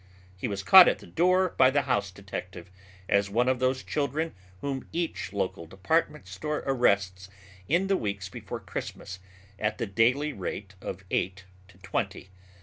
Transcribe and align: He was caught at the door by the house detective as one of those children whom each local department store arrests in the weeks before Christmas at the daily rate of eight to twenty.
He 0.35 0.47
was 0.47 0.63
caught 0.63 0.87
at 0.87 0.97
the 0.97 1.05
door 1.05 1.49
by 1.59 1.69
the 1.69 1.83
house 1.83 2.09
detective 2.09 2.71
as 3.07 3.29
one 3.29 3.47
of 3.47 3.59
those 3.59 3.83
children 3.83 4.33
whom 4.61 4.87
each 4.91 5.31
local 5.31 5.67
department 5.67 6.25
store 6.25 6.63
arrests 6.65 7.29
in 7.67 7.85
the 7.85 7.95
weeks 7.97 8.27
before 8.27 8.59
Christmas 8.61 9.19
at 9.59 9.77
the 9.77 9.85
daily 9.85 10.33
rate 10.33 10.73
of 10.81 11.03
eight 11.11 11.45
to 11.67 11.77
twenty. 11.77 12.31